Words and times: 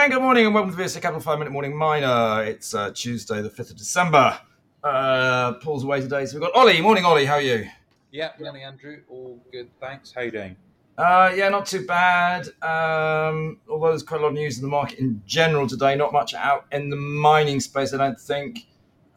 And 0.00 0.10
good 0.10 0.22
morning 0.22 0.46
and 0.46 0.54
welcome 0.54 0.70
to 0.70 0.76
the 0.78 0.82
VSA 0.82 1.02
Capital 1.02 1.20
5 1.20 1.38
Minute 1.40 1.50
Morning 1.50 1.76
Miner. 1.76 2.42
It's 2.44 2.72
uh, 2.72 2.90
Tuesday, 2.90 3.42
the 3.42 3.50
5th 3.50 3.72
of 3.72 3.76
December. 3.76 4.40
Uh, 4.82 5.52
Paul's 5.62 5.84
away 5.84 6.00
today, 6.00 6.24
so 6.24 6.38
we've 6.38 6.40
got 6.40 6.58
Ollie. 6.58 6.80
Morning, 6.80 7.04
Ollie. 7.04 7.26
How 7.26 7.34
are 7.34 7.42
you? 7.42 7.68
Yeah, 8.10 8.30
morning, 8.40 8.62
Andrew. 8.62 9.02
All 9.10 9.38
good, 9.52 9.68
thanks. 9.78 10.10
How 10.10 10.22
you 10.22 10.30
doing? 10.30 10.56
Uh, 10.96 11.32
yeah, 11.36 11.50
not 11.50 11.66
too 11.66 11.84
bad. 11.84 12.46
Um, 12.62 13.58
although 13.68 13.88
there's 13.88 14.02
quite 14.02 14.20
a 14.20 14.22
lot 14.22 14.28
of 14.30 14.34
news 14.36 14.56
in 14.56 14.62
the 14.62 14.70
market 14.70 15.00
in 15.00 15.20
general 15.26 15.66
today, 15.66 15.96
not 15.96 16.14
much 16.14 16.32
out 16.32 16.64
in 16.72 16.88
the 16.88 16.96
mining 16.96 17.60
space, 17.60 17.92
I 17.92 17.98
don't 17.98 18.18
think. 18.18 18.68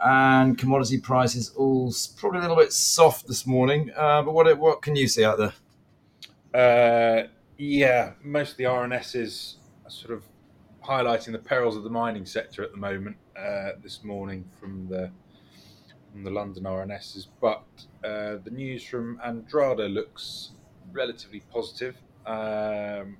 And 0.03 0.57
commodity 0.57 0.99
prices 0.99 1.51
all 1.55 1.93
probably 2.17 2.39
a 2.39 2.41
little 2.41 2.57
bit 2.57 2.73
soft 2.73 3.25
this 3.25 3.47
morning. 3.47 3.89
Uh, 3.95 4.21
but 4.21 4.33
what 4.33 4.59
what 4.59 4.81
can 4.81 4.97
you 4.97 5.07
see 5.07 5.23
out 5.23 5.37
there? 5.37 5.53
Uh, 6.53 7.27
yeah, 7.57 8.11
most 8.21 8.51
of 8.51 8.57
the 8.57 8.65
RNSs 8.65 9.55
sort 9.87 10.13
of 10.13 10.23
highlighting 10.85 11.31
the 11.31 11.39
perils 11.39 11.75
of 11.75 11.83
the 11.83 11.89
mining 11.89 12.25
sector 12.25 12.63
at 12.63 12.71
the 12.71 12.77
moment. 12.77 13.15
Uh, 13.37 13.71
this 13.81 14.03
morning 14.03 14.45
from 14.59 14.87
the 14.87 15.09
from 16.11 16.23
the 16.23 16.29
London 16.29 16.63
RNSs, 16.65 17.27
but 17.41 17.63
uh, 18.03 18.37
the 18.43 18.51
news 18.51 18.83
from 18.83 19.19
Andrada 19.25 19.91
looks 19.91 20.51
relatively 20.91 21.41
positive. 21.51 21.95
Um, 22.27 23.17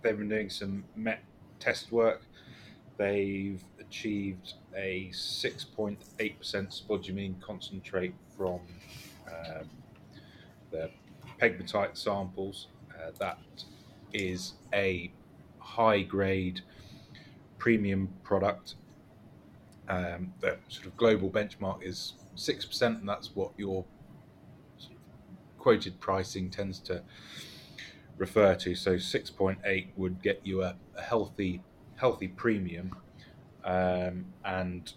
they've 0.00 0.16
been 0.16 0.28
doing 0.28 0.48
some 0.50 0.84
Met 0.94 1.24
test 1.58 1.90
work. 1.90 2.22
They've 2.98 3.62
achieved 3.80 4.54
a 4.76 5.10
6.8% 5.12 5.98
spodumene 6.38 7.40
concentrate 7.40 8.14
from 8.36 8.60
um, 9.26 9.68
the 10.70 10.90
pegmatite 11.40 11.96
samples. 11.96 12.68
Uh, 12.90 13.10
that 13.18 13.38
is 14.12 14.54
a 14.72 15.10
high 15.58 16.02
grade 16.02 16.60
premium 17.66 18.08
product. 18.22 18.76
Um, 19.88 20.32
the 20.38 20.56
sort 20.68 20.86
of 20.86 20.96
global 20.96 21.28
benchmark 21.28 21.82
is 21.82 22.12
6%, 22.36 22.82
and 23.00 23.08
that's 23.08 23.34
what 23.34 23.50
your 23.56 23.84
quoted 25.58 25.98
pricing 25.98 26.48
tends 26.48 26.78
to 26.78 27.02
refer 28.18 28.54
to. 28.54 28.76
So 28.76 28.94
6.8 28.94 29.88
would 29.96 30.22
get 30.22 30.40
you 30.44 30.62
a, 30.62 30.76
a 30.96 31.02
healthy, 31.02 31.60
healthy 31.96 32.28
premium, 32.28 32.94
um, 33.64 34.26
and 34.44 34.92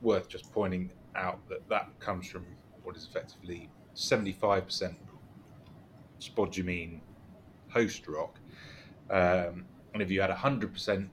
worth 0.00 0.28
just 0.28 0.52
pointing 0.52 0.92
out 1.16 1.40
that 1.48 1.68
that 1.68 1.88
comes 1.98 2.28
from 2.28 2.46
what 2.84 2.96
is 2.96 3.08
effectively 3.10 3.68
75% 3.96 4.94
spodumene 6.20 7.00
host 7.70 8.06
rock. 8.06 8.38
Um, 9.10 9.64
and 9.92 10.00
if 10.00 10.12
you 10.12 10.20
had 10.20 10.30
100% 10.30 11.08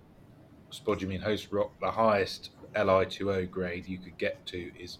spodumene 0.71 1.21
host 1.21 1.51
rock, 1.51 1.71
the 1.79 1.91
highest 1.91 2.51
Li2O 2.75 3.49
grade 3.49 3.87
you 3.87 3.97
could 3.97 4.17
get 4.17 4.45
to 4.47 4.71
is 4.79 4.99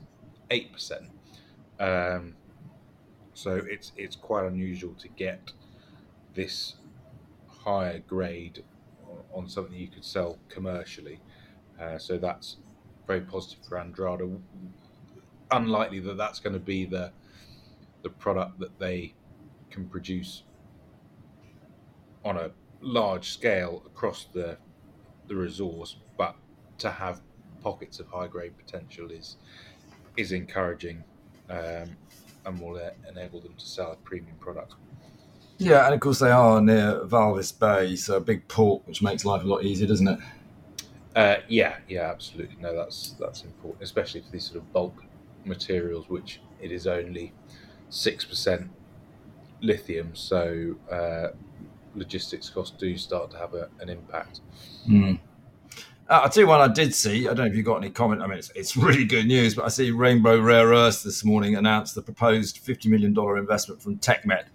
8%. 0.49 1.09
Um, 1.79 2.35
so 3.33 3.61
it's 3.67 3.91
it's 3.97 4.15
quite 4.15 4.45
unusual 4.45 4.93
to 4.95 5.07
get 5.07 5.51
this 6.33 6.75
higher 7.47 7.99
grade 7.99 8.63
on 9.33 9.47
something 9.47 9.73
you 9.73 9.87
could 9.87 10.05
sell 10.05 10.37
commercially. 10.49 11.19
Uh, 11.79 11.97
so 11.97 12.17
that's 12.17 12.57
very 13.07 13.21
positive 13.21 13.65
for 13.65 13.77
Andrada. 13.77 14.39
Unlikely 15.51 15.99
that 16.01 16.17
that's 16.17 16.39
going 16.39 16.53
to 16.53 16.59
be 16.59 16.85
the 16.85 17.11
the 18.03 18.09
product 18.09 18.59
that 18.59 18.77
they 18.79 19.13
can 19.69 19.87
produce 19.87 20.43
on 22.23 22.37
a 22.37 22.51
large 22.81 23.31
scale 23.31 23.83
across 23.85 24.27
the 24.33 24.57
the 25.31 25.37
resource, 25.37 25.95
but 26.17 26.35
to 26.79 26.91
have 26.91 27.21
pockets 27.63 27.99
of 27.99 28.07
high 28.07 28.27
grade 28.27 28.53
potential 28.57 29.09
is 29.11 29.37
is 30.17 30.31
encouraging 30.31 31.03
um, 31.49 31.87
and 32.45 32.59
will 32.59 32.75
uh, 32.75 32.89
enable 33.09 33.39
them 33.39 33.53
to 33.57 33.65
sell 33.65 33.91
a 33.93 33.95
premium 33.97 34.35
product. 34.39 34.73
Yeah, 35.57 35.85
and 35.85 35.93
of 35.93 35.99
course 35.99 36.19
they 36.19 36.31
are 36.31 36.59
near 36.59 37.01
Walvis 37.05 37.57
Bay, 37.57 37.95
so 37.95 38.17
a 38.17 38.19
big 38.19 38.47
port, 38.47 38.85
which 38.87 39.01
makes 39.01 39.23
life 39.23 39.43
a 39.43 39.47
lot 39.47 39.63
easier, 39.63 39.87
doesn't 39.87 40.07
it? 40.07 40.19
Uh, 41.15 41.35
yeah, 41.47 41.77
yeah, 41.87 42.09
absolutely. 42.09 42.57
No, 42.59 42.75
that's 42.75 43.11
that's 43.19 43.43
important, 43.43 43.83
especially 43.83 44.21
for 44.21 44.31
these 44.31 44.45
sort 44.45 44.57
of 44.57 44.73
bulk 44.73 45.03
materials, 45.45 46.09
which 46.09 46.41
it 46.61 46.71
is 46.71 46.87
only 46.87 47.31
six 47.89 48.25
percent 48.25 48.69
lithium. 49.61 50.13
So 50.13 50.75
uh, 50.91 51.27
logistics 51.95 52.49
costs 52.49 52.75
do 52.77 52.97
start 52.97 53.31
to 53.31 53.37
have 53.37 53.53
a, 53.53 53.69
an 53.79 53.89
impact. 53.89 54.41
Mm. 54.87 55.19
Uh, 56.09 56.21
I'll 56.23 56.29
tell 56.29 56.43
you 56.43 56.47
one 56.47 56.59
I 56.59 56.71
did 56.71 56.93
see. 56.93 57.27
I 57.27 57.33
don't 57.33 57.45
know 57.45 57.51
if 57.51 57.55
you 57.55 57.63
got 57.63 57.77
any 57.77 57.89
comment. 57.89 58.21
I 58.21 58.27
mean, 58.27 58.37
it's, 58.37 58.51
it's 58.53 58.75
really 58.87 59.05
good 59.05 59.27
news, 59.27 59.55
but 59.55 59.65
I 59.65 59.69
see 59.69 59.91
Rainbow 59.91 60.39
Rare 60.39 60.67
Earths 60.67 61.03
this 61.03 61.23
morning 61.23 61.55
announced 61.55 61.95
the 61.95 62.01
proposed 62.01 62.63
$50 62.65 62.87
million 62.87 63.17
investment 63.37 63.81
from 63.81 63.97
TechMet 63.97 64.45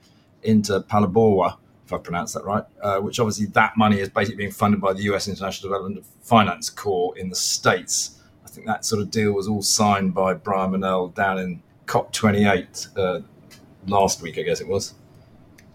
into 0.42 0.80
Phalaborwa, 0.80 1.56
if 1.86 1.92
I 1.92 1.98
pronounced 1.98 2.34
that 2.34 2.44
right, 2.44 2.64
uh, 2.82 2.98
which 2.98 3.18
obviously 3.18 3.46
that 3.46 3.72
money 3.76 4.00
is 4.00 4.08
basically 4.08 4.36
being 4.36 4.50
funded 4.50 4.80
by 4.80 4.92
the 4.92 5.02
US 5.04 5.28
International 5.28 5.70
Development 5.70 6.04
Finance 6.20 6.68
Corps 6.68 7.16
in 7.16 7.30
the 7.30 7.36
States. 7.36 8.20
I 8.44 8.48
think 8.48 8.66
that 8.66 8.84
sort 8.84 9.00
of 9.00 9.10
deal 9.10 9.32
was 9.32 9.48
all 9.48 9.62
signed 9.62 10.14
by 10.14 10.34
Brian 10.34 10.72
Menell 10.72 11.14
down 11.14 11.38
in 11.38 11.62
COP28 11.86 12.98
uh, 12.98 13.20
last 13.86 14.20
week, 14.20 14.38
I 14.38 14.42
guess 14.42 14.60
it 14.60 14.68
was. 14.68 14.94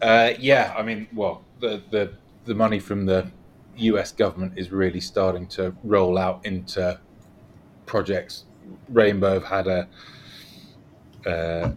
Uh, 0.01 0.33
yeah, 0.39 0.73
I 0.75 0.81
mean, 0.81 1.07
well, 1.13 1.43
the, 1.59 1.81
the 1.91 2.13
the 2.45 2.55
money 2.55 2.79
from 2.79 3.05
the 3.05 3.31
U.S. 3.77 4.11
government 4.11 4.53
is 4.57 4.71
really 4.71 4.99
starting 4.99 5.47
to 5.49 5.75
roll 5.83 6.17
out 6.17 6.45
into 6.45 6.99
projects. 7.85 8.45
Rainbow 8.89 9.39
have 9.39 9.43
had 9.43 9.67
a 9.67 9.87
uh, 11.29 11.71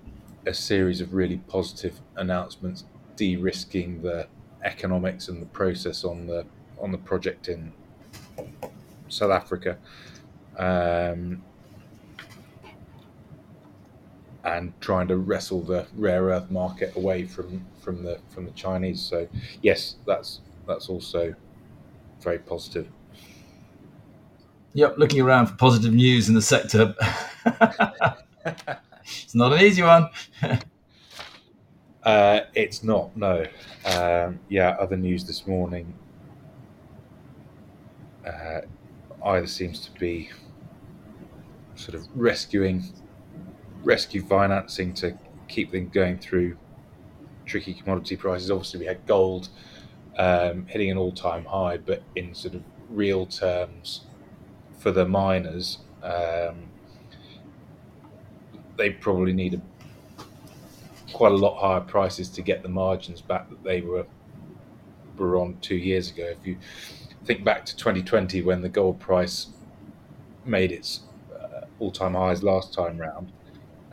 a 0.47 0.55
series 0.55 1.01
of 1.01 1.13
really 1.13 1.39
positive 1.49 2.01
announcements, 2.17 2.85
de-risking 3.17 4.03
the 4.03 4.27
economics 4.63 5.29
and 5.29 5.41
the 5.43 5.47
process 5.47 6.05
on 6.05 6.27
the 6.27 6.47
on 6.81 6.93
the 6.93 6.99
project 6.99 7.49
in 7.49 7.73
South 9.09 9.31
Africa. 9.31 9.77
Um, 10.59 11.43
and 14.45 14.73
trying 14.81 15.09
to 15.09 15.17
wrestle 15.17 15.63
the 15.63 15.87
rare 15.97 16.25
earth 16.25 16.51
market 16.51 16.95
away 16.97 17.25
from 17.25 17.65
from 17.81 18.03
the 18.03 18.19
from 18.29 18.45
the 18.45 18.51
Chinese. 18.53 19.01
So 19.01 19.29
yes, 19.63 19.97
that's 20.07 20.41
that's 20.67 20.89
also 20.89 21.35
very 22.21 22.39
positive. 22.39 22.89
Yep, 24.75 24.99
looking 24.99 25.21
around 25.21 25.47
for 25.47 25.55
positive 25.55 25.95
news 25.95 26.29
in 26.29 26.35
the 26.35 26.43
sector. 26.43 26.95
it's 27.47 29.35
not 29.35 29.53
an 29.53 29.61
easy 29.61 29.83
one. 29.83 30.09
Uh, 32.05 32.41
it's 32.55 32.83
not, 32.83 33.17
no. 33.17 33.47
Um, 33.87 34.39
yeah, 34.51 34.77
other 34.79 34.97
news 34.97 35.25
this 35.25 35.47
morning 35.47 35.95
uh, 38.27 38.61
either 39.25 39.47
seems 39.47 39.81
to 39.87 39.91
be 39.99 40.31
sort 41.77 41.95
of 41.95 42.07
rescuing 42.15 42.85
rescue 43.85 44.23
financing 44.23 44.95
to 44.95 45.17
keep 45.49 45.71
them 45.71 45.89
going 45.89 46.19
through 46.19 46.57
tricky 47.45 47.75
commodity 47.75 48.17
prices. 48.17 48.51
Obviously, 48.51 48.81
we 48.81 48.87
had 48.87 49.07
gold 49.07 49.49
um, 50.19 50.67
hitting 50.67 50.91
an 50.91 50.99
all-time 50.99 51.45
high, 51.45 51.77
but 51.77 52.03
in 52.17 52.35
sort 52.35 52.55
of 52.55 52.63
real 52.89 53.27
terms 53.27 54.03
for 54.79 54.91
the 54.91 55.07
miners, 55.07 55.79
um, 56.03 56.69
they 58.77 58.91
probably 58.91 59.33
need 59.33 59.55
a, 59.55 60.23
quite 61.13 61.33
a 61.33 61.37
lot 61.37 61.61
higher 61.61 61.81
prices 61.81 62.29
to 62.29 62.43
get 62.43 62.63
the 62.63 62.69
margins 62.69 63.21
back 63.21 63.49
that 63.51 63.63
they 63.63 63.81
were 63.81 64.07
were 65.17 65.37
on 65.37 65.57
two 65.61 65.77
years 65.77 66.11
ago. 66.11 66.25
If 66.25 66.45
you 66.45 66.57
think 67.25 67.45
back 67.45 67.65
to 67.67 67.77
2020 67.77 68.43
when 68.43 68.63
the 68.63 68.69
gold 68.69 68.99
price 68.99 69.47
made 70.45 70.73
its 70.73 71.03
uh, 71.33 71.67
all-time 71.79 72.15
highs 72.15 72.43
last 72.43 72.73
time 72.73 72.99
round, 72.99 73.33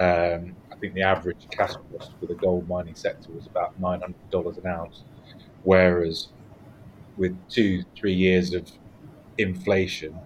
um, 0.01 0.57
I 0.71 0.75
think 0.81 0.95
the 0.95 1.03
average 1.03 1.48
cash 1.51 1.74
cost 1.92 2.12
for 2.19 2.27
the 2.27 2.36
gold 2.36 2.68
mining 2.68 2.95
sector 2.95 3.31
was 3.33 3.48
about 3.48 3.80
nine 3.80 4.01
hundred 4.01 4.30
dollars 4.31 4.57
an 4.57 4.68
ounce, 4.68 5.03
whereas 5.63 6.30
with 7.18 7.38
two 7.50 7.83
three 7.95 8.13
years 8.13 8.53
of 8.53 8.71
inflation, 9.38 10.19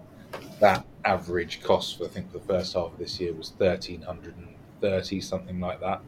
that 0.60 0.86
average 1.04 1.62
cost 1.62 1.98
for 1.98 2.06
I 2.06 2.08
think 2.08 2.32
for 2.32 2.38
the 2.38 2.44
first 2.46 2.74
half 2.74 2.92
of 2.92 2.98
this 2.98 3.20
year 3.20 3.34
was 3.34 3.50
thirteen 3.58 4.02
hundred 4.02 4.36
and 4.36 4.56
thirty 4.80 5.20
something 5.20 5.60
like 5.60 5.80
that. 5.80 6.02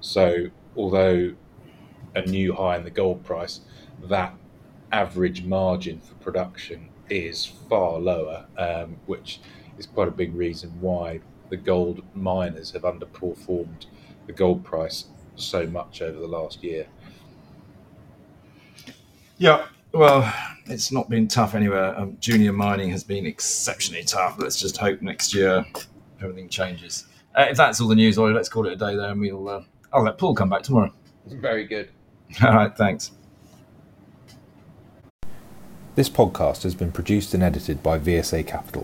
So 0.00 0.46
although 0.76 1.34
a 2.14 2.22
new 2.26 2.54
high 2.54 2.76
in 2.76 2.84
the 2.84 2.90
gold 2.90 3.24
price, 3.24 3.60
that 4.04 4.34
average 4.92 5.44
margin 5.44 6.00
for 6.00 6.14
production 6.16 6.90
is 7.10 7.44
far 7.46 7.98
lower, 7.98 8.46
um, 8.58 8.98
which 9.06 9.40
is 9.78 9.86
quite 9.86 10.08
a 10.08 10.12
big 10.12 10.34
reason 10.34 10.70
why 10.80 11.20
the 11.50 11.56
gold 11.56 12.02
miners 12.14 12.70
have 12.72 12.82
underperformed 12.82 13.86
the 14.26 14.32
gold 14.32 14.64
price 14.64 15.06
so 15.36 15.66
much 15.66 16.02
over 16.02 16.18
the 16.18 16.26
last 16.26 16.62
year. 16.62 16.86
Yeah, 19.36 19.66
Well, 19.92 20.32
it's 20.66 20.90
not 20.90 21.08
been 21.08 21.28
tough 21.28 21.54
anywhere. 21.54 21.98
Um, 21.98 22.16
junior 22.20 22.52
mining 22.52 22.90
has 22.90 23.04
been 23.04 23.26
exceptionally 23.26 24.04
tough. 24.04 24.36
Let's 24.38 24.58
just 24.58 24.76
hope 24.76 25.02
next 25.02 25.34
year 25.34 25.64
everything 26.20 26.48
changes. 26.48 27.06
Uh, 27.36 27.46
if 27.50 27.56
that's 27.56 27.80
all 27.80 27.88
the 27.88 27.94
news, 27.94 28.16
Ollie, 28.16 28.32
let's 28.32 28.48
call 28.48 28.66
it 28.66 28.72
a 28.72 28.76
day 28.76 28.96
there, 28.96 29.10
and 29.10 29.20
we'll. 29.20 29.48
Uh, 29.48 29.62
I'll 29.92 30.02
let 30.02 30.18
Paul 30.18 30.34
come 30.34 30.48
back 30.48 30.62
tomorrow. 30.62 30.92
Very 31.26 31.64
good. 31.64 31.90
All 32.42 32.52
right, 32.52 32.76
thanks. 32.76 33.12
This 35.94 36.08
podcast 36.08 36.64
has 36.64 36.74
been 36.74 36.90
produced 36.90 37.32
and 37.34 37.42
edited 37.42 37.80
by 37.82 38.00
VSA 38.00 38.44
Capital. 38.44 38.83